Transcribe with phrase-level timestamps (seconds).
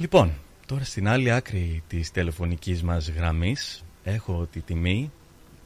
[0.00, 0.32] Λοιπόν,
[0.66, 5.12] τώρα στην άλλη άκρη της τηλεφωνικής μας γραμμής έχω τη τιμή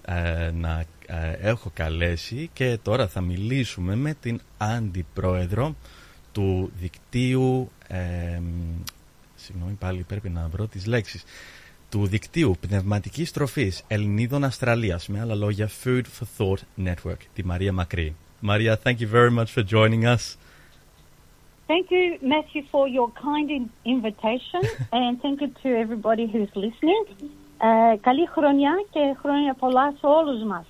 [0.04, 5.76] ε, να ε, έχω καλέσει και τώρα θα μιλήσουμε με την αντιπρόεδρο
[6.32, 8.40] του δικτύου ε,
[9.34, 11.24] συγγνώμη πάλι πρέπει να βρω τις λέξεις
[11.88, 17.72] του δικτύου πνευματικής τροφής Ελληνίδων Αυστραλίας με άλλα λόγια Food for Thought Network τη Μαρία
[17.72, 18.14] Μακρύ
[18.46, 20.36] Maria, thank you very much for joining us.
[21.67, 24.61] Thank you, Matthew, for your kind in- invitation
[24.91, 27.03] and thank you to everybody who's listening.
[27.61, 30.65] Uh, καλή χρονιά και χρόνια πολλά σε όλους μας.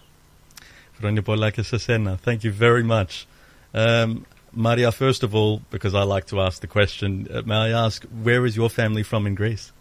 [0.98, 2.20] Χρόνια πολλά και σε σένα.
[2.26, 3.27] Thank you very much.
[3.73, 7.70] Um, Maria, first of all, because I like to ask the question, uh, may I
[7.85, 9.71] ask, where is your family from in Greece?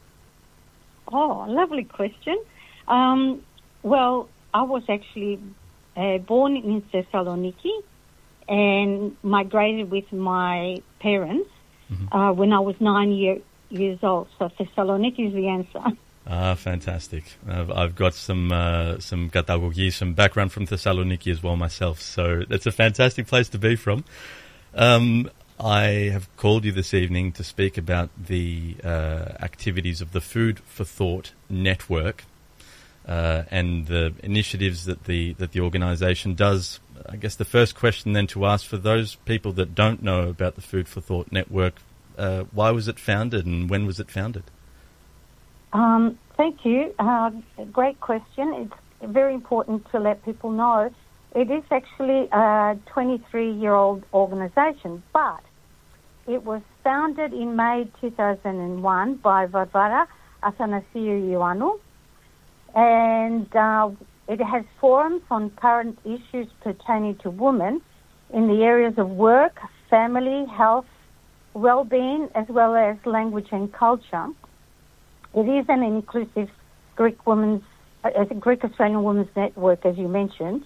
[1.10, 2.36] Oh, lovely question.
[2.86, 3.42] Um,
[3.82, 5.38] well, I was actually
[5.96, 7.74] uh, born in Thessaloniki
[8.47, 11.49] and migrated with my parents
[12.11, 14.27] uh, when I was nine year, years old.
[14.39, 15.97] So Thessaloniki is the answer.
[16.25, 17.25] Ah, fantastic.
[17.47, 22.43] I've, I've got some uh, some katagogi, some background from Thessaloniki as well myself, so
[22.49, 24.05] it's a fantastic place to be from.
[24.73, 30.21] Um, I have called you this evening to speak about the uh, activities of the
[30.21, 32.23] Food for Thought network
[33.07, 36.79] uh, and the initiatives that the that the organisation does.
[37.07, 40.55] I guess the first question then to ask for those people that don't know about
[40.55, 41.75] the Food for Thought network,
[42.17, 44.43] uh, why was it founded and when was it founded?
[45.73, 46.93] Um, thank you.
[46.99, 47.31] Uh,
[47.71, 48.53] great question.
[49.01, 50.93] It's very important to let people know
[51.35, 55.41] it is actually a 23 year old organisation, but
[56.27, 60.07] it was founded in May 2001 by Varvara
[60.43, 61.79] Athanasiou Ioannou,
[62.75, 63.89] and uh,
[64.27, 67.81] it has forums on current issues pertaining to women
[68.33, 69.59] in the areas of work,
[69.89, 70.85] family, health,
[71.53, 74.27] well-being, as well as language and culture.
[75.35, 76.49] It is an inclusive
[76.95, 77.63] Greek women's,
[78.03, 80.65] uh, Greek Australian Women's Network, as you mentioned.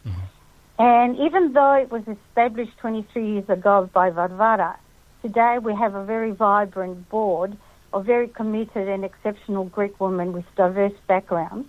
[0.79, 4.77] And even though it was established 23 years ago by Varvara,
[5.21, 7.57] today we have a very vibrant board
[7.93, 11.67] of very committed and exceptional Greek women with diverse backgrounds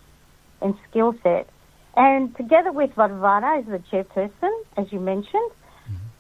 [0.61, 1.49] and skill set.
[1.99, 5.51] And together with Varvara as the chairperson, as you mentioned,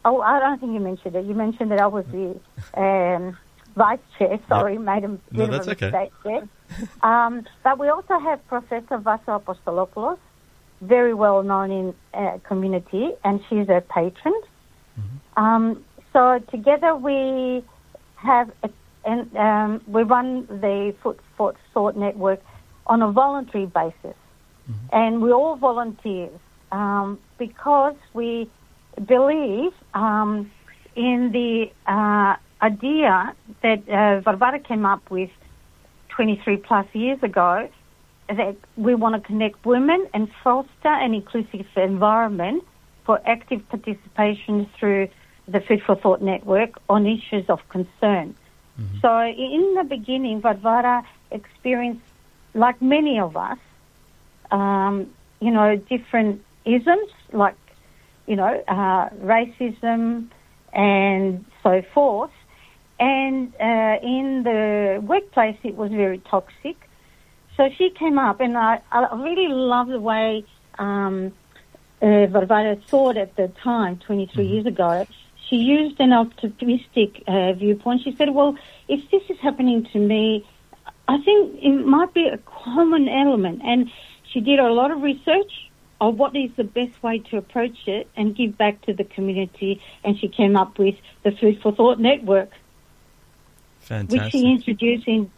[0.04, 1.24] oh, I don't think you mentioned it.
[1.24, 2.28] You mentioned that I was the
[2.74, 3.38] um,
[3.76, 4.40] vice chair.
[4.48, 5.86] Sorry, made a bit No, of that's a okay.
[5.86, 6.48] mistake there.
[7.08, 10.18] um, but we also have Professor Vasso Apostolopoulos,
[10.80, 14.34] very well known in uh, community, and she's a patron.
[15.36, 17.64] Um, so together we
[18.16, 18.70] have, a,
[19.04, 22.40] and um, we run the Food for Thought Network
[22.88, 24.16] on a voluntary basis,
[24.92, 26.38] and we're all volunteers
[26.72, 28.50] um, because we
[29.06, 30.50] believe um,
[30.96, 35.30] in the uh, idea that uh, Varvara came up with
[36.10, 37.68] 23 plus years ago
[38.28, 42.62] that we want to connect women and foster an inclusive environment
[43.04, 45.08] for active participation through
[45.46, 48.34] the Food for Thought network on issues of concern.
[49.00, 52.02] So in the beginning, Varvara experienced,
[52.54, 53.58] like many of us,
[54.50, 55.10] um,
[55.40, 57.56] you know, different isms like,
[58.26, 60.28] you know, uh, racism
[60.72, 62.30] and so forth.
[63.00, 66.76] And uh, in the workplace, it was very toxic.
[67.56, 70.44] So she came up, and I, I really love the way
[70.78, 71.32] um,
[72.00, 75.06] uh, Varvara thought at the time, 23 years ago.
[75.48, 78.02] She used an optimistic uh, viewpoint.
[78.04, 78.56] She said, well,
[78.86, 80.46] if this is happening to me,
[81.08, 83.62] I think it might be a common element.
[83.64, 83.90] And
[84.32, 88.08] she did a lot of research on what is the best way to approach it
[88.16, 89.80] and give back to the community.
[90.04, 92.50] And she came up with the Food for Thought Network,
[93.88, 95.30] which she introduced in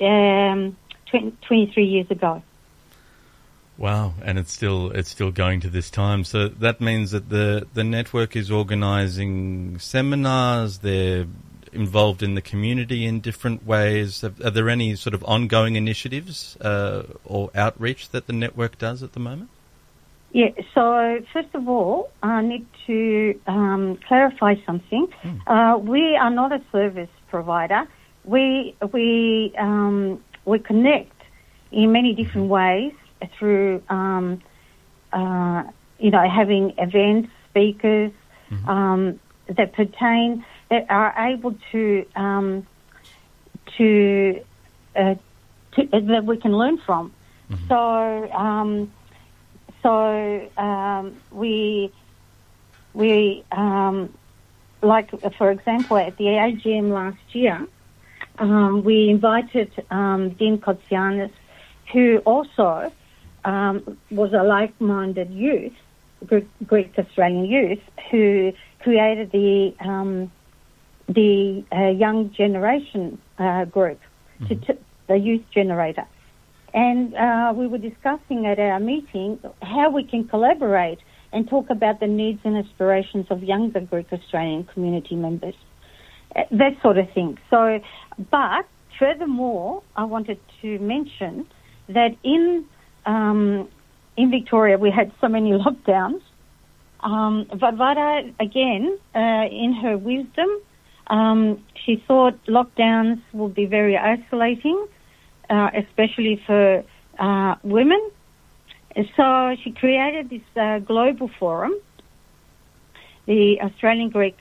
[0.00, 2.42] um, 20, 23 years ago.
[3.78, 6.24] Wow, and it's still it's still going to this time.
[6.24, 10.78] So that means that the the network is organising seminars.
[10.78, 11.26] They're
[11.76, 14.24] involved in the community in different ways.
[14.24, 19.02] Are, are there any sort of ongoing initiatives uh, or outreach that the network does
[19.02, 19.50] at the moment?
[20.32, 25.08] Yeah, so first of all, I need to um, clarify something.
[25.46, 27.86] Uh, we are not a service provider.
[28.24, 31.14] We we um, we connect
[31.70, 32.92] in many different ways
[33.38, 34.42] through um,
[35.12, 35.62] uh,
[35.98, 38.12] you know having events, speakers
[38.66, 39.18] um,
[39.48, 42.66] that pertain that are able to um,
[43.78, 44.40] to,
[44.94, 45.14] uh,
[45.72, 47.12] to uh, that we can learn from.
[47.68, 47.76] So.
[47.76, 48.92] Um,
[49.82, 51.92] so um, we
[52.92, 54.12] we um,
[54.82, 57.68] like for example at the AGM last year
[58.38, 61.32] um, we invited um, Dean Kotsianis,
[61.92, 62.92] who also
[63.44, 65.72] um, was a like-minded youth,
[66.66, 67.78] Greek Australian youth,
[68.10, 70.30] who created the um,
[71.08, 74.00] the uh, young generation uh, group,
[74.40, 74.60] mm-hmm.
[74.64, 76.04] to, the youth generator.
[76.74, 80.98] And uh, we were discussing at our meeting how we can collaborate
[81.32, 85.54] and talk about the needs and aspirations of younger Greek Australian community members,
[86.34, 87.38] uh, that sort of thing.
[87.50, 87.80] So,
[88.30, 88.66] but
[88.98, 91.46] furthermore, I wanted to mention
[91.88, 92.66] that in
[93.04, 93.68] um,
[94.16, 96.22] in Victoria we had so many lockdowns.
[97.00, 100.48] Um, Varvara, again, uh, in her wisdom,
[101.08, 104.86] um, she thought lockdowns would be very isolating,
[105.48, 106.84] uh, especially for
[107.18, 108.10] uh, women.
[109.16, 111.74] So she created this uh, global forum,
[113.26, 114.38] the Australian Greek,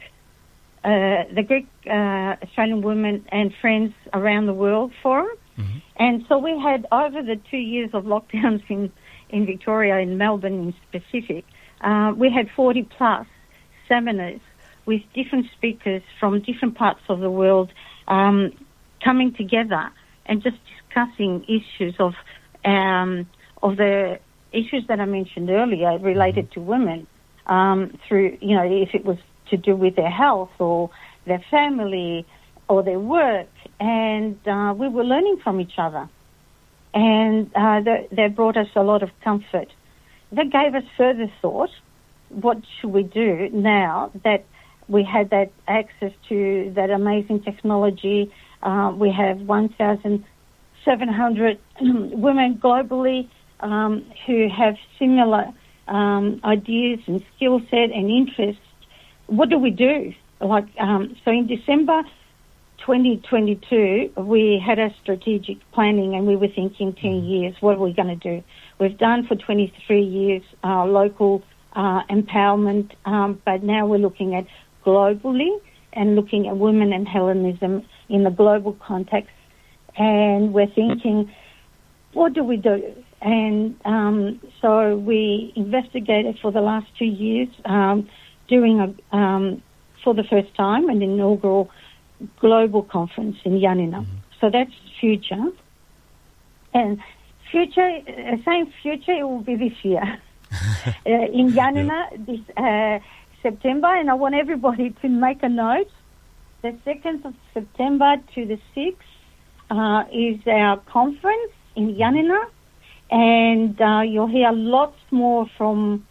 [0.83, 5.35] uh, the Greek uh, Australian Women and Friends Around the World Forum.
[5.57, 5.77] Mm-hmm.
[5.97, 8.91] And so we had over the two years of lockdowns in,
[9.29, 11.45] in Victoria, in Melbourne in specific,
[11.81, 13.27] uh, we had 40 plus
[13.88, 14.41] seminars
[14.85, 17.71] with different speakers from different parts of the world
[18.07, 18.51] um,
[19.03, 19.89] coming together
[20.25, 22.13] and just discussing issues of
[22.63, 23.27] um,
[23.61, 24.19] of the
[24.51, 27.07] issues that I mentioned earlier related to women
[27.47, 29.17] um, through you know if it was
[29.49, 30.89] to do with their health or
[31.25, 32.25] their family
[32.67, 33.49] or their work
[33.79, 36.09] and uh, we were learning from each other
[36.95, 37.81] and uh,
[38.15, 39.67] that brought us a lot of comfort.
[40.31, 41.69] That gave us further thought.
[42.29, 44.45] What should we do now that
[44.87, 48.31] we had that access to that amazing technology.
[48.61, 53.27] Uh, we have 1,700 women globally
[53.59, 55.51] um, who have similar
[55.87, 58.61] um, ideas and skill set and interests.
[59.27, 60.13] What do we do?
[60.41, 62.03] Like um, so, in December
[62.79, 67.25] 2022, we had a strategic planning, and we were thinking 10 mm-hmm.
[67.25, 67.55] years.
[67.61, 68.43] What are we going to do?
[68.79, 71.43] We've done for 23 years uh, local
[71.75, 74.45] uh, empowerment, um, but now we're looking at
[74.85, 75.59] globally
[75.93, 79.31] and looking at women and Hellenism in the global context.
[79.97, 81.31] And we're thinking,
[82.13, 82.93] what do we do?
[83.21, 88.09] And um, so we investigated for the last two years, um,
[88.47, 89.63] doing a, um,
[90.03, 91.69] for the first time an inaugural
[92.39, 94.01] global conference in Yanina.
[94.01, 94.15] Mm-hmm.
[94.41, 95.47] So that's future.
[96.73, 96.99] And
[97.51, 100.03] future, uh, same future, it will be this year.
[100.51, 102.17] uh, in Yanina, yeah.
[102.17, 102.99] this uh,
[103.45, 105.92] September, and I want everybody to make a note.
[106.63, 108.95] The 2nd of September to the 6th
[109.69, 112.42] uh, is our conference in Yanina,
[113.12, 116.07] and uh, you'll hear lots more from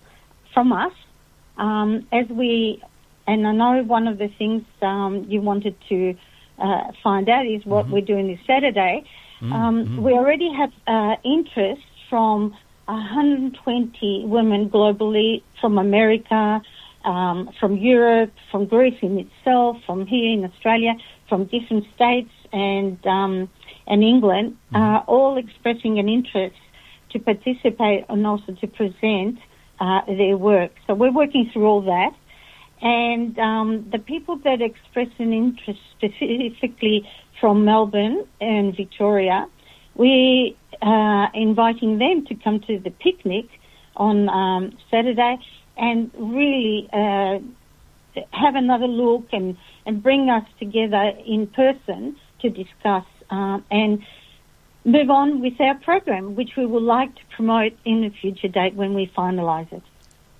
[0.55, 0.93] from us
[1.59, 2.81] um, as we.
[3.27, 6.15] And I know one of the things um, you wanted to
[6.61, 7.95] uh, find out is what mm-hmm.
[7.95, 9.05] we're doing this Saturday.
[9.41, 9.53] Mm-hmm.
[9.53, 10.03] Um, mm-hmm.
[10.05, 12.55] we already have uh, interest from
[12.87, 16.63] 120 women globally from America,
[17.05, 20.95] um, from Europe, from Greece in itself, from here in Australia,
[21.29, 23.49] from different states and um,
[23.87, 24.77] and England, mm-hmm.
[24.77, 26.57] uh, all expressing an interest
[27.11, 29.39] to participate and also to present
[29.81, 30.73] uh, their work.
[30.87, 32.15] So we're working through all that.
[32.81, 37.09] And um, the people that express an interest specifically
[37.41, 39.47] from Melbourne and Victoria,
[39.95, 43.47] we are uh, inviting them to come to the picnic
[43.97, 45.39] on um, Saturday
[45.77, 47.39] and really uh,
[48.31, 54.05] have another look and, and bring us together in person to discuss uh, and
[54.85, 58.75] move on with our program, which we would like to promote in a future date
[58.75, 59.83] when we finalise it.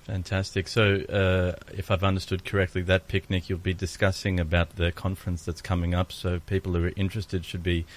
[0.03, 0.67] Fantastic.
[0.67, 5.61] So, uh, if I've understood correctly, that picnic you'll be discussing about the conference that's
[5.61, 6.11] coming up.
[6.11, 7.87] So, people who are interested should be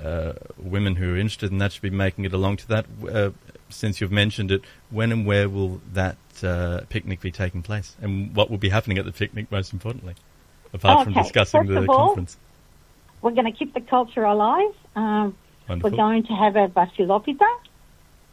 [0.00, 2.86] uh, women who are interested in that should be making it along to that.
[3.12, 3.30] Uh,
[3.68, 8.34] since you've mentioned it, when and where will that uh, picnic be taking place, and
[8.34, 9.50] what will be happening at the picnic?
[9.50, 10.14] Most importantly,
[10.72, 11.04] apart okay.
[11.12, 12.36] from discussing First the all, conference,
[13.22, 14.74] we're going to keep the culture alive.
[14.94, 15.36] Um,
[15.68, 17.48] we're going to have a Vasilopita.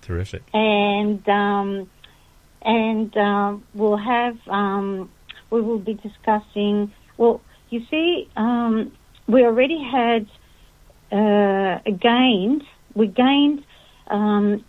[0.02, 0.44] Terrific.
[0.54, 1.90] And um,
[2.62, 5.10] and uh, we'll have um,
[5.50, 6.92] we will be discussing.
[7.18, 8.92] Well, you see, um,
[9.28, 10.28] we already had
[11.12, 12.64] uh, gained
[12.96, 13.64] we gained
[14.08, 14.64] um,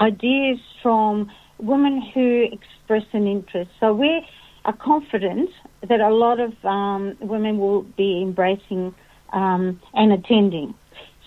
[0.00, 3.70] ideas from women who express an interest.
[3.80, 4.26] So we
[4.64, 5.50] are confident
[5.88, 8.94] that a lot of um, women will be embracing
[9.32, 10.74] um, and attending.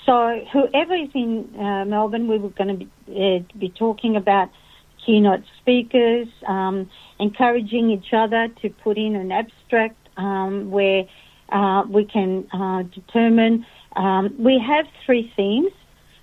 [0.06, 4.50] So whoever is in uh, Melbourne, we were going to be, uh, be talking about
[5.06, 11.04] keynote speakers, um, encouraging each other to put in an abstract um, where
[11.50, 13.66] uh, we can uh, determine
[13.98, 15.72] Um, we have three themes,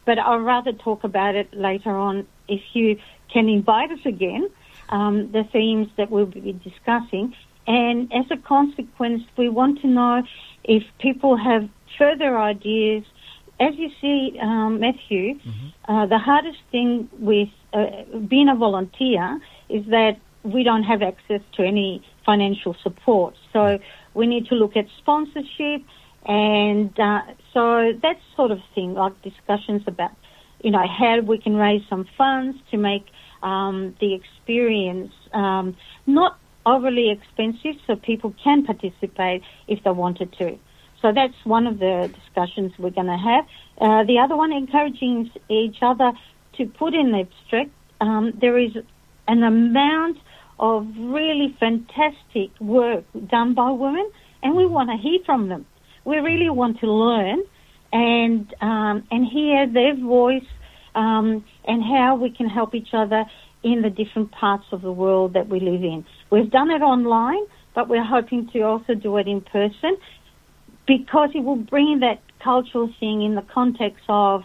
[0.04, 2.98] but I'll rather talk about it later on if you
[3.32, 4.48] can invite us again,
[4.90, 7.34] um, the themes that we'll be discussing.
[7.66, 10.22] And as a consequence, we want to know
[10.62, 11.68] if people have
[11.98, 13.04] further ideas.
[13.58, 15.92] As you see, um, Matthew, mm-hmm.
[15.92, 17.86] uh, the hardest thing with uh,
[18.28, 23.34] being a volunteer is that we don't have access to any financial support.
[23.52, 23.78] So
[24.12, 25.82] we need to look at sponsorship
[26.26, 30.12] and uh, so that sort of thing, like discussions about,
[30.62, 33.04] you know, how we can raise some funds to make
[33.42, 35.76] um, the experience um,
[36.06, 40.58] not overly expensive so people can participate if they wanted to.
[41.02, 43.44] So that's one of the discussions we're going to have.
[43.78, 46.12] Uh, the other one, encouraging each other
[46.56, 47.70] to put in abstract.
[48.00, 48.72] Um, there is
[49.28, 50.16] an amount
[50.58, 54.10] of really fantastic work done by women,
[54.42, 55.66] and we want to hear from them.
[56.04, 57.42] We really want to learn
[57.92, 60.46] and um, and hear their voice
[60.94, 63.24] um, and how we can help each other
[63.62, 66.04] in the different parts of the world that we live in.
[66.30, 67.44] We've done it online,
[67.74, 69.96] but we're hoping to also do it in person
[70.86, 74.42] because it will bring that cultural thing in the context of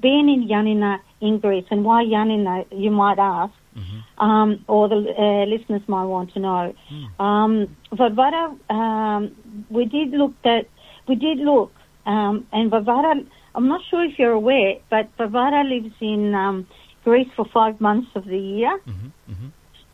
[0.00, 4.24] being in Yanina in Greece and why Yanina, you might ask, mm-hmm.
[4.24, 6.74] um, or the uh, listeners might want to know.
[6.92, 7.20] Mm.
[7.20, 10.68] Um, Varvara, um, we did look at,
[11.08, 11.72] we did look,
[12.06, 13.14] um, and Varvara,
[13.54, 16.66] I'm not sure if you're aware, but Varvara lives in um,
[17.04, 19.32] Greece for five months of the year, mm-hmm.
[19.32, 19.48] Mm-hmm.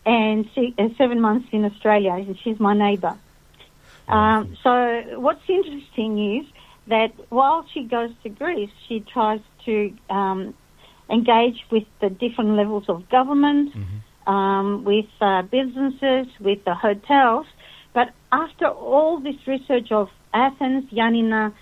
[0.06, 3.16] and she, uh, seven months in Australia, and she's my neighbour.
[4.06, 6.46] Um, so what's interesting is
[6.88, 10.54] that while she goes to Greece, she tries to um,
[11.08, 14.30] engage with the different levels of government, mm-hmm.
[14.30, 17.46] um, with uh, businesses, with the hotels.
[17.94, 21.54] But after all this research of Athens, Yanina,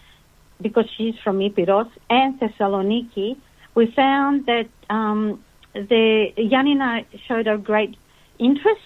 [0.60, 3.36] because she's from Epirus, and Thessaloniki,
[3.74, 5.42] we found that um,
[5.74, 7.96] the Yanina showed a great
[8.38, 8.80] interest.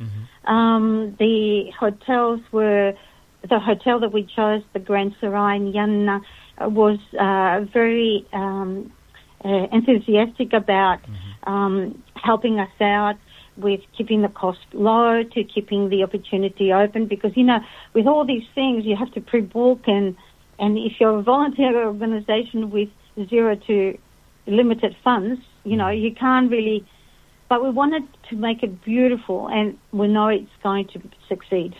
[0.00, 0.52] Mm-hmm.
[0.52, 2.94] Um, the hotels were
[3.48, 6.20] the hotel that we chose, the Grand Serai in Yanina,
[6.58, 8.92] uh, was uh, very um,
[9.44, 11.52] uh, enthusiastic about mm-hmm.
[11.52, 13.16] um, helping us out
[13.56, 17.60] with keeping the cost low to keeping the opportunity open because you know
[17.92, 20.16] with all these things you have to pre-book and
[20.58, 22.88] and if you're a volunteer organisation with
[23.28, 23.98] zero to
[24.46, 26.84] limited funds you know you can't really
[27.48, 31.74] but we wanted to make it beautiful and we know it's going to succeed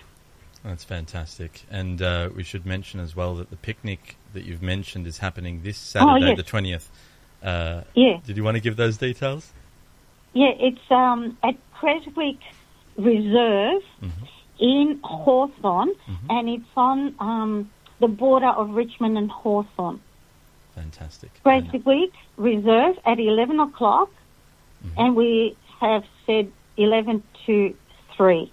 [0.62, 5.06] that's fantastic and uh, we should mention as well that the picnic that you've mentioned
[5.06, 6.36] is happening this Saturday oh, yes.
[6.36, 6.88] the 20th
[7.42, 8.18] uh, yeah.
[8.24, 9.52] Did you want to give those details?
[10.34, 12.38] Yeah, it's um, at Creswick
[12.96, 14.24] Reserve mm-hmm.
[14.58, 16.30] in Hawthorn, mm-hmm.
[16.30, 17.70] and it's on um,
[18.00, 20.00] the border of Richmond and Hawthorn.
[20.74, 21.30] Fantastic.
[21.42, 24.10] Creswick Reserve at 11 o'clock,
[24.84, 25.00] mm-hmm.
[25.00, 27.74] and we have said 11 to
[28.16, 28.52] 3.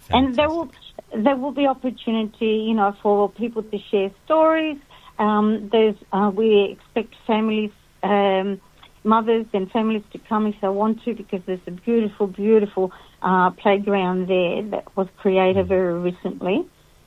[0.00, 0.14] Fantastic.
[0.14, 0.70] And there will
[1.14, 4.78] there will be opportunity, you know, for people to share stories.
[5.18, 7.72] Um, there's uh, we expect families
[8.02, 8.60] um,
[9.04, 12.92] mothers and families to come if they want to because there's a beautiful, beautiful
[13.22, 15.68] uh, playground there that was created mm.
[15.68, 16.66] very recently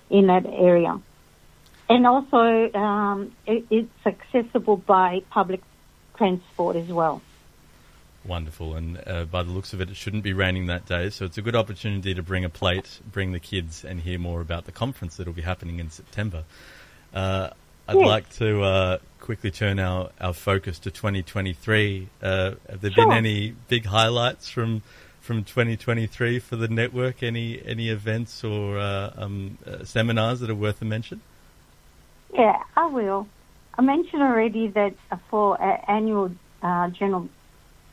[0.09, 0.99] in that area.
[1.89, 5.61] And also, um, it, it's accessible by public
[6.15, 7.21] transport as well.
[8.25, 11.25] Wonderful, and uh, by the looks of it, it shouldn't be raining that day, so
[11.25, 14.63] it's a good opportunity to bring a plate, bring the kids, and hear more about
[14.63, 16.45] the conference that will be happening in September.
[17.13, 17.49] Uh,
[17.87, 18.07] I'd yes.
[18.07, 22.07] like to uh, quickly turn our, our focus to 2023.
[22.21, 23.05] Uh, have there sure.
[23.05, 24.83] been any big highlights from
[25.19, 27.23] from 2023 for the network?
[27.23, 31.21] Any any events or uh, um, uh, seminars that are worth a mention?
[32.33, 33.27] Yeah, I will.
[33.77, 34.93] I mentioned already that
[35.29, 37.29] for our annual uh, general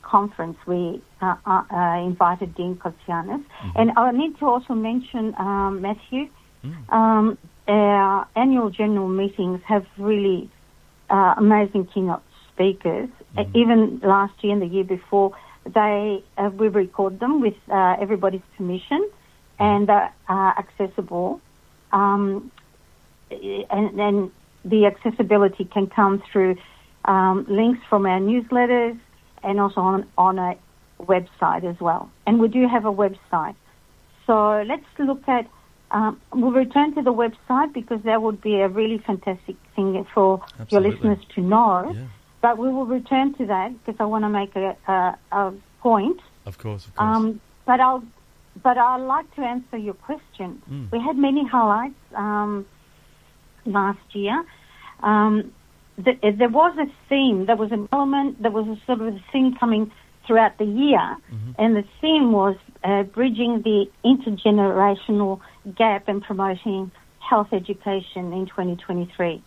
[0.01, 3.43] conference, we uh, invited Dean Kotsianis.
[3.43, 3.69] Mm-hmm.
[3.75, 6.29] And I need to also mention um, Matthew.
[6.63, 6.93] Mm.
[6.93, 7.37] Um,
[7.71, 10.49] our annual general meetings have really
[11.09, 12.23] uh, amazing keynote
[12.53, 13.09] speakers.
[13.37, 13.57] Mm-hmm.
[13.57, 18.41] even last year and the year before, they uh, we record them with uh, everybody's
[18.57, 19.09] permission,
[19.57, 21.39] and they are accessible.
[21.93, 22.51] Um,
[23.29, 24.31] and, and
[24.65, 26.55] the accessibility can come through
[27.05, 28.99] um, links from our newsletters
[29.43, 30.55] and also on, on a
[31.01, 32.11] website as well.
[32.27, 33.55] And we do have a website.
[34.27, 35.47] So let's look at
[35.91, 40.41] um, we'll return to the website because that would be a really fantastic thing for
[40.59, 40.71] Absolutely.
[40.71, 41.91] your listeners to know.
[41.93, 42.05] Yeah.
[42.41, 46.19] But we will return to that because I want to make a, a, a, point.
[46.45, 47.15] Of course, of course.
[47.15, 48.03] Um, but I'll,
[48.63, 50.61] but I'd like to answer your question.
[50.69, 50.91] Mm.
[50.91, 52.65] We had many highlights um,
[53.65, 54.43] last year.
[55.01, 55.51] Um,
[56.03, 57.45] th- there was a theme.
[57.47, 58.41] There was an element.
[58.41, 59.91] There was a sort of a theme coming
[60.25, 61.17] throughout the year,
[61.57, 65.39] and the theme was uh, bridging the intergenerational
[65.75, 69.41] gap and promoting health education in 2023.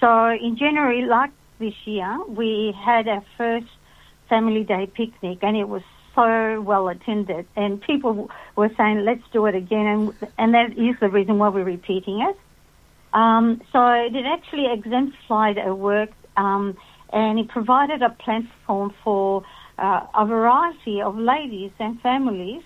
[0.00, 3.66] So in January, like this year, we had our first
[4.28, 5.82] family day picnic, and it was
[6.14, 7.46] so well attended.
[7.56, 11.48] And people were saying, "Let's do it again," and and that is the reason why
[11.48, 12.36] we're repeating it.
[13.14, 16.76] Um, so it actually exemplified our work, um,
[17.12, 19.44] and it provided a platform for
[19.78, 22.62] uh, a variety of ladies and families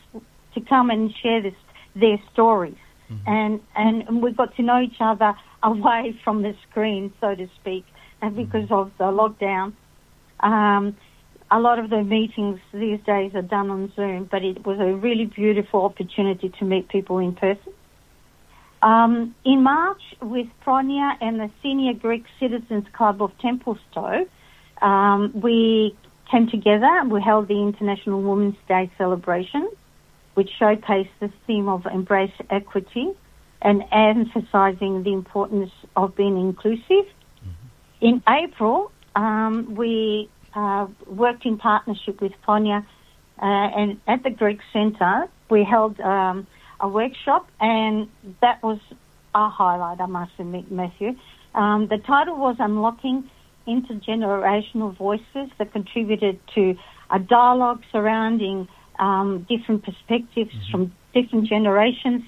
[0.55, 1.55] to come and share this,
[1.95, 2.77] their stories.
[3.27, 7.85] And, and we got to know each other away from the screen, so to speak,
[8.21, 9.75] and because of the lockdown.
[10.41, 10.97] Um,
[11.51, 14.95] a lot of the meetings these days are done on Zoom, but it was a
[14.95, 17.73] really beautiful opportunity to meet people in person.
[18.83, 24.27] Um, in March, with Pronia and the Senior Greek Citizens Club of Templestowe,
[24.83, 25.97] um, we
[26.31, 27.03] came together.
[27.09, 29.71] We held the International Women's Day celebration,
[30.35, 33.13] which showcased the theme of embrace equity
[33.63, 37.07] and emphasising the importance of being inclusive.
[38.01, 42.85] In April, um, we uh, worked in partnership with Pronia,
[43.41, 46.47] uh, and at the Greek Centre, we held um,
[46.81, 48.09] a workshop, and
[48.41, 48.79] that was
[49.35, 51.17] a highlight, I must admit, Matthew.
[51.55, 53.31] Um, the title was Unlocking
[53.67, 56.77] Intergenerational Voices that contributed to
[57.11, 58.69] a dialogue surrounding
[58.99, 62.23] um, different perspectives from different generations,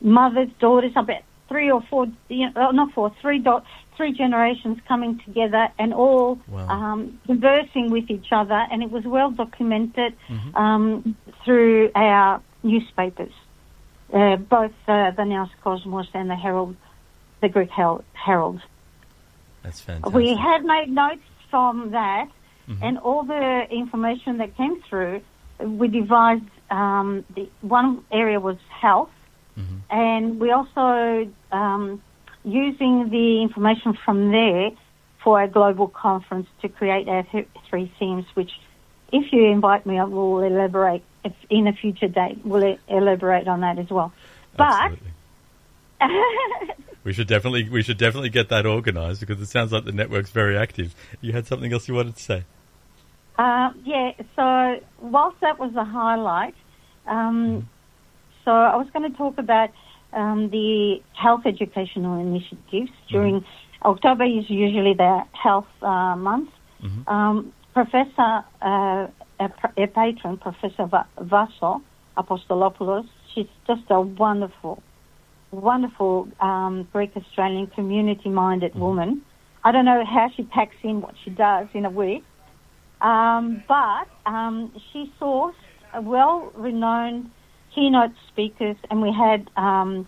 [0.00, 3.64] mothers, daughters, about three or four, you know, not four, three dot,
[3.96, 6.68] three generations coming together and all Wow.
[6.68, 10.14] um, conversing with each other, and it was well documented
[10.54, 13.32] um, through our newspapers,
[14.14, 16.76] uh, both uh, the Neos Kosmos and the Herald,
[17.42, 18.60] the Greek Herald.
[19.62, 20.14] That's fantastic.
[20.14, 22.28] We had made notes from that,
[22.68, 22.84] Mm-hmm.
[22.84, 25.22] and all the information that came through,
[25.58, 26.44] we devised.
[26.70, 29.10] Um, the one area was health,
[29.58, 29.76] Mm-hmm.
[29.90, 32.00] and we also um,
[32.44, 34.70] using the information from there
[35.24, 38.24] for a global conference to create our th- three themes.
[38.34, 38.52] Which,
[39.12, 42.38] if you invite me, I will elaborate if, in a future date.
[42.44, 44.12] We'll e- elaborate on that as well.
[44.56, 45.10] But Absolutely.
[47.02, 50.30] We should definitely we should definitely get that organised because it sounds like the network's
[50.30, 50.94] very active.
[51.20, 52.44] You had something else you wanted to say?
[53.38, 56.54] Uh, yeah, so whilst that was the highlight,
[57.06, 57.68] um,
[58.44, 59.70] so I was going to talk about
[60.12, 63.44] um, the health educational initiatives during
[63.82, 66.50] October is usually the health uh, month.
[67.06, 69.06] Um, Professor, uh,
[69.38, 71.82] a, a patron, Professor Va- Vasso
[72.16, 74.82] Apostolopoulos, she's just a wonderful,
[75.50, 79.22] wonderful um, Greek Australian community minded woman.
[79.64, 82.24] I don't know how she packs in what she does in a week.
[83.00, 85.54] Um, but um, she sourced
[85.94, 87.30] well-renowned
[87.74, 90.06] keynote speakers, and we had um,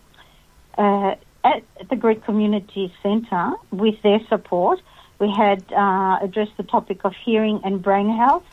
[0.76, 4.78] uh, at the Greek Community Centre with their support.
[5.18, 8.44] We had uh, addressed the topic of hearing and brain health.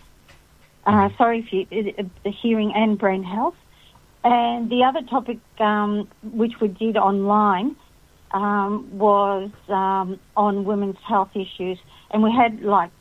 [0.86, 3.56] Uh, sorry, if you, uh, uh, hearing and brain health.
[4.24, 7.76] And the other topic, um, which we did online,
[8.32, 11.80] um, was um, on women's health issues,
[12.12, 12.92] and we had like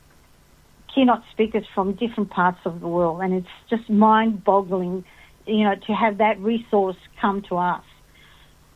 [0.93, 5.03] keynote speakers from different parts of the world, and it's just mind-boggling,
[5.45, 7.83] you know, to have that resource come to us.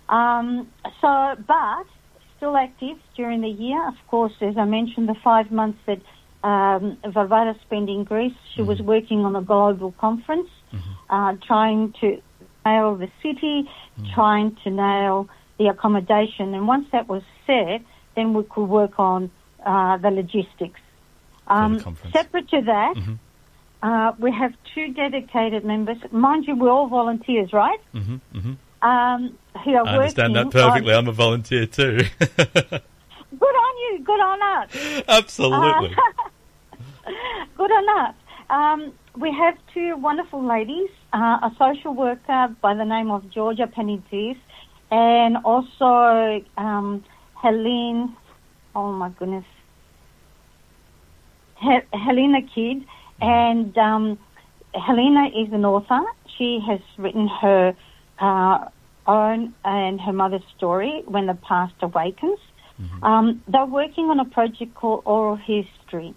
[0.10, 0.67] Um,
[1.01, 1.86] so, but
[2.38, 6.01] still active during the year, of course, as I mentioned, the five months that
[6.47, 10.49] um, Varvara spent in Greece, she was working on a global conference,
[11.10, 12.21] uh, trying to
[12.65, 13.69] nail the city,
[14.13, 17.82] trying to nail the accommodation, and once that was set,
[18.15, 19.30] then we could work on
[19.65, 20.80] uh, the logistics.
[21.47, 21.80] Um,
[22.13, 22.95] separate to that,
[23.84, 25.97] uh, we have two dedicated members.
[26.12, 27.80] Mind you, we're all volunteers, right?
[27.91, 30.93] hmm hmm Um, who are I understand that perfectly.
[30.93, 31.97] on- I'm a volunteer too.
[32.19, 34.04] good on you.
[34.04, 35.04] Good on us.
[35.08, 35.95] Absolutely.
[37.58, 38.15] Good on us.
[38.49, 43.67] Um, we have two wonderful ladies, uh, a social worker by the name of Georgia
[43.67, 44.38] Penidis,
[44.91, 47.04] and also um,
[47.36, 48.15] Helene.
[48.76, 49.45] Oh my goodness,
[51.60, 52.86] He- Helena Kidd,
[53.21, 54.17] and um,
[54.73, 56.02] Helena is an author.
[56.38, 57.76] She has written her
[58.19, 58.65] uh,
[59.06, 62.39] own and her mother's story, When the Past Awakens.
[63.04, 66.15] Um, they're working on a project called Oral History.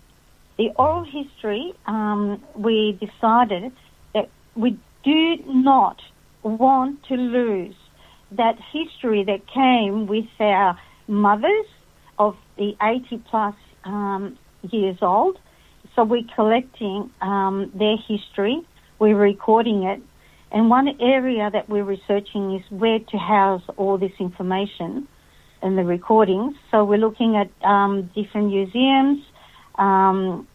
[0.58, 3.72] The oral history, um, we decided
[4.14, 6.00] that we do not
[6.42, 7.74] want to lose
[8.32, 11.66] that history that came with our mothers
[12.18, 15.38] of the 80 plus um, years old.
[15.94, 18.62] So we're collecting um, their history,
[18.98, 20.02] we're recording it,
[20.52, 25.08] and one area that we're researching is where to house all this information
[25.62, 26.54] and the recordings.
[26.70, 29.24] So we're looking at um, different museums.
[29.78, 30.46] Um,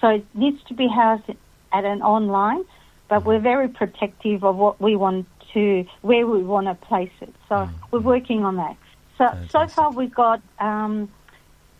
[0.00, 1.28] so it needs to be housed
[1.72, 2.64] at an online,
[3.08, 7.34] but we're very protective of what we want to, where we want to place it.
[7.48, 7.70] So Mm.
[7.90, 8.76] we're working on that.
[9.16, 11.08] So so far we've got um,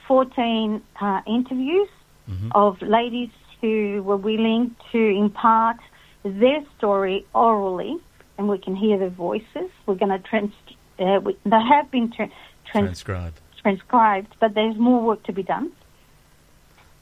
[0.06, 1.88] 14 uh, interviews
[2.30, 2.50] Mhm.
[2.54, 5.76] of ladies who were willing to impart
[6.24, 7.96] their story orally,
[8.36, 9.70] and we can hear their voices.
[9.86, 10.52] We're going to trans.
[10.98, 12.30] Uh, we, they have been tra-
[12.64, 13.40] trans- Transcribed.
[13.62, 15.70] transcribed, but there's more work to be done.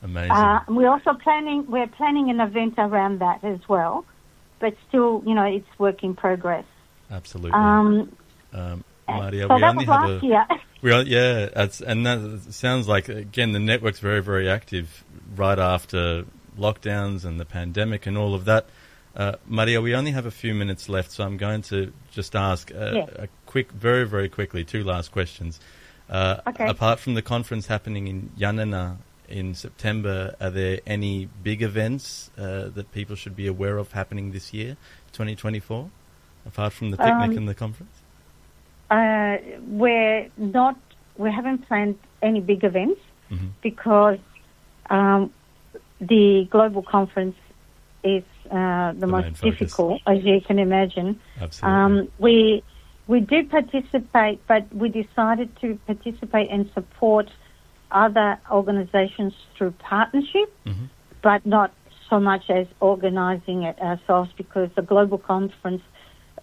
[0.07, 0.31] Amazing.
[0.31, 1.66] Uh, we're also planning.
[1.69, 4.05] We're planning an event around that as well,
[4.61, 6.64] but still, you know, it's work in progress.
[7.11, 7.53] Absolutely.
[7.53, 8.16] Um,
[8.53, 10.21] Um, Maria, so we only have a.
[10.27, 10.47] year.
[10.83, 11.49] We are, yeah,
[11.87, 15.03] and that sounds like again the network's very very active
[15.35, 16.25] right after
[16.59, 18.66] lockdowns and the pandemic and all of that.
[19.16, 22.71] Uh, Maria, we only have a few minutes left, so I'm going to just ask
[22.73, 23.07] uh, Yeah.
[23.25, 25.59] a quick, very very quickly, two last questions.
[26.09, 26.69] Uh, Okay.
[26.69, 32.69] Apart from the conference happening in Yanana in September, are there any big events uh,
[32.69, 34.77] that people should be aware of happening this year,
[35.12, 35.91] 2024?
[36.47, 37.91] Apart from the picnic Um, and the conference?
[38.91, 40.77] Uh, we're not.
[41.17, 43.01] We haven't planned any big events
[43.33, 43.51] Mhm.
[43.62, 44.19] because
[44.91, 45.33] um,
[46.01, 47.37] the global conference
[48.05, 51.19] is uh, the, The most difficult, as you can imagine.
[51.41, 51.81] Absolutely.
[51.81, 52.62] Um, we
[53.09, 57.29] we do participate, but we decided to participate and support
[57.90, 60.88] other organisations through partnership, Mhm.
[61.22, 61.72] but not
[62.09, 65.83] so much as organising it ourselves because the global conference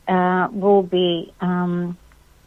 [0.08, 1.98] uh, will be um,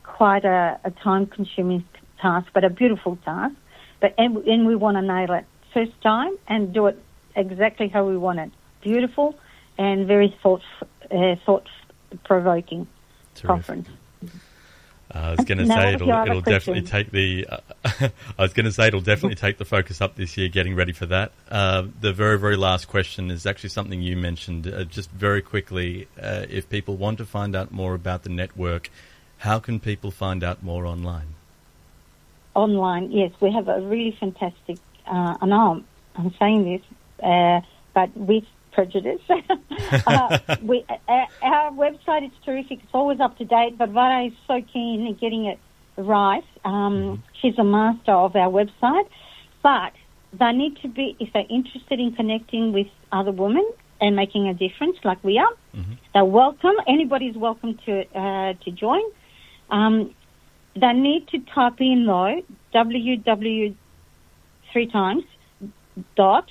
[0.02, 1.85] quite a, a time-consuming
[2.20, 3.54] task, but a beautiful task.
[4.00, 7.02] But and, and we want to nail it first time and do it
[7.35, 8.50] exactly how we want it,
[8.82, 9.35] beautiful
[9.78, 10.62] and very thought
[11.11, 11.68] uh, thought
[12.24, 12.87] provoking
[13.42, 13.88] conference.
[15.16, 17.46] I was going to say it'll, it'll definitely take the.
[17.48, 17.59] Uh,
[18.38, 20.48] I was going to say it'll definitely take the focus up this year.
[20.48, 21.33] Getting ready for that.
[21.50, 24.66] Uh, the very very last question is actually something you mentioned.
[24.66, 28.90] Uh, just very quickly, uh, if people want to find out more about the network,
[29.38, 31.35] how can people find out more online?
[32.57, 34.79] online, yes, we have a really fantastic.
[35.07, 35.85] Uh, I know I'm,
[36.16, 36.83] I'm saying this,
[37.22, 37.61] uh,
[37.94, 38.44] but with
[38.76, 39.22] prejudice.
[40.06, 42.78] uh, we, our, our website is terrific.
[42.84, 45.58] It's always up to date, but Vara is so keen in getting it
[45.96, 46.44] right.
[46.64, 49.08] Um, She's a master of our website,
[49.62, 49.92] but
[50.38, 53.66] they need to be, if they're interested in connecting with other women
[53.98, 55.96] and making a difference, like we are, Mhm.
[56.12, 56.76] they're welcome.
[56.86, 59.00] Anybody's welcome to uh, to join.
[59.70, 60.14] Um,
[60.82, 62.42] they need to type in though
[62.74, 63.74] www
[64.72, 65.24] three times
[66.16, 66.46] dot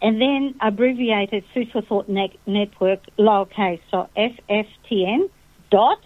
[0.00, 5.28] and then abbreviated food for thought net, network lowercase so fftn
[5.70, 6.00] dot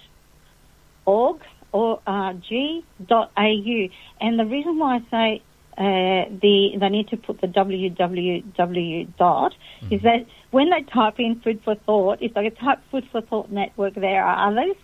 [1.04, 1.40] org
[1.72, 3.88] or uh, g dot au
[4.20, 5.42] and the reason why I say
[5.78, 9.54] uh, the they need to put the www dot
[9.90, 13.50] is that when they type in food for thought if they type food for thought
[13.50, 14.76] network there are others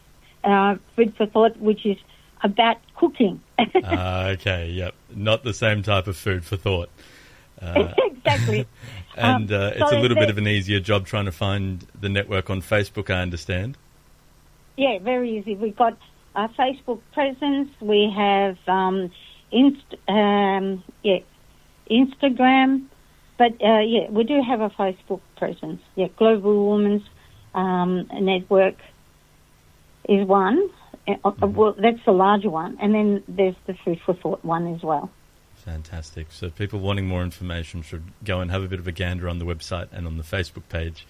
[0.44, 1.96] uh, food for thought which is
[2.42, 3.40] about cooking.
[3.84, 6.90] Ah, okay, yep, not the same type of food for thought.
[7.60, 8.64] Uh, exactly
[9.18, 11.86] and Um, uh, it's so a little bit of an easier job trying to find
[12.00, 13.10] the network on Facebook.
[13.10, 13.76] I understand.
[14.76, 15.54] Yeah, very easy.
[15.54, 15.98] We've got
[16.34, 17.68] our Facebook presence.
[17.80, 19.10] We have um,
[19.50, 21.18] inst- um, yeah,
[21.90, 22.84] Instagram.
[23.38, 25.80] But uh, yeah, we do have a Facebook presence.
[25.94, 27.02] Yeah, Global Women's
[27.54, 28.76] um, Network
[30.08, 30.70] is one.
[31.06, 34.74] Uh, uh, well, that's the larger one, and then there's the Food for Thought one
[34.74, 35.10] as well.
[35.68, 36.28] Fantastic.
[36.30, 39.38] So people wanting more information should go and have a bit of a gander on
[39.38, 41.06] the website and on the Facebook page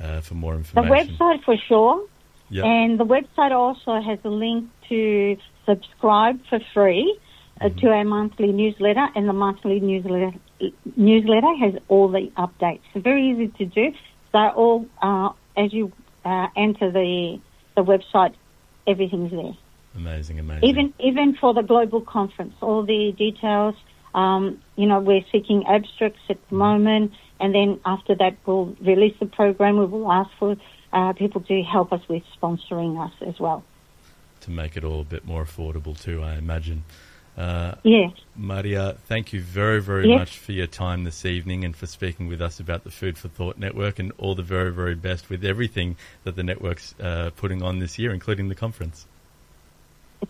[0.00, 1.16] uh, for more information.
[1.16, 2.06] The website for sure,
[2.52, 2.64] Yep.
[2.66, 7.18] And the website also has a link to subscribe for free
[7.62, 10.36] uh, to our monthly newsletter, and the monthly newsletter
[10.94, 12.80] newsletter has all the updates.
[12.92, 13.94] So very easy to do.
[14.34, 15.92] They're all uh, as you
[16.26, 17.40] uh, enter the
[17.74, 18.34] the website,
[18.86, 19.56] everything's there.
[19.96, 20.68] Amazing, amazing.
[20.68, 23.74] Even even for the global conference, all the details.
[24.14, 29.14] Um, you know, we're seeking abstracts at the moment, and then after that, we'll release
[29.20, 29.78] the program.
[29.78, 30.56] We will ask for
[30.92, 33.64] uh, people to help us with sponsoring us as well.
[34.42, 36.82] to make it all a bit more affordable too, I imagine.
[37.38, 40.18] Uh, Yeah, Maria, thank you very, very Yes.
[40.18, 43.28] much for your time this evening and for speaking with us about the Food for
[43.28, 47.62] Thought Network and all the very, very best with everything that the network's uh, putting
[47.62, 49.06] on this year, including the conference.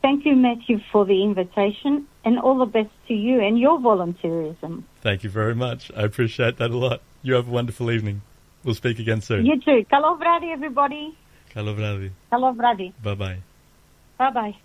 [0.01, 4.85] Thank you, Matthew, for the invitation, and all the best to you and your volunteerism.
[5.01, 5.91] Thank you very much.
[5.97, 7.03] I appreciate that a lot.
[7.23, 8.23] You have a wonderful evening.
[8.65, 9.45] We'll speak again soon.
[9.45, 9.85] You too.
[9.93, 11.17] Kalovradi, everybody.
[11.55, 12.11] Kalovradi.
[12.33, 12.93] Kalovradi.
[13.03, 13.39] Bye bye.
[14.19, 14.57] Bye bye.